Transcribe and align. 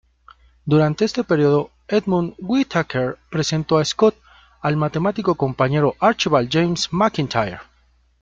Durante 0.65 1.05
este 1.05 1.23
período, 1.23 1.69
Edmund 1.87 2.33
Whittaker 2.39 3.19
presentó 3.29 3.77
a 3.77 3.85
Scott 3.85 4.15
al 4.61 4.75
matemático 4.75 5.35
compañero 5.35 5.93
Archibald 5.99 6.49
James 6.51 6.87
Macintyre. 6.91 7.59